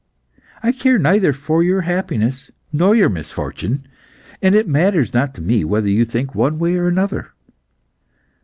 [0.63, 3.85] I care neither for your happiness nor your misfortune,
[4.41, 7.33] and it matters not to me whether you think one way or another.